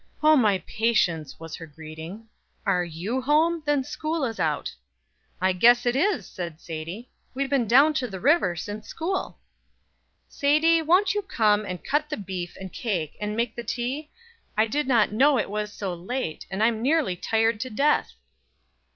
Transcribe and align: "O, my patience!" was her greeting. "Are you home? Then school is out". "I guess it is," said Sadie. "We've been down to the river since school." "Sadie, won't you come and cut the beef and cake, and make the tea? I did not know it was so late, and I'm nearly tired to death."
"O, 0.23 0.35
my 0.35 0.63
patience!" 0.65 1.39
was 1.39 1.55
her 1.57 1.67
greeting. 1.67 2.27
"Are 2.65 2.83
you 2.83 3.21
home? 3.21 3.61
Then 3.67 3.83
school 3.83 4.25
is 4.25 4.39
out". 4.39 4.73
"I 5.39 5.53
guess 5.53 5.85
it 5.85 5.95
is," 5.95 6.25
said 6.25 6.59
Sadie. 6.59 7.11
"We've 7.35 7.51
been 7.51 7.67
down 7.67 7.93
to 8.01 8.07
the 8.07 8.19
river 8.19 8.55
since 8.55 8.87
school." 8.87 9.37
"Sadie, 10.27 10.81
won't 10.81 11.13
you 11.13 11.21
come 11.21 11.67
and 11.67 11.83
cut 11.85 12.09
the 12.09 12.17
beef 12.17 12.57
and 12.59 12.73
cake, 12.73 13.15
and 13.21 13.37
make 13.37 13.55
the 13.55 13.63
tea? 13.63 14.09
I 14.57 14.65
did 14.65 14.87
not 14.87 15.11
know 15.11 15.37
it 15.37 15.51
was 15.51 15.71
so 15.71 15.93
late, 15.93 16.47
and 16.49 16.63
I'm 16.63 16.81
nearly 16.81 17.15
tired 17.15 17.59
to 17.59 17.69
death." 17.69 18.13